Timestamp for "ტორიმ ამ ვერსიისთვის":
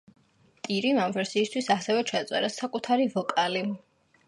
0.67-1.69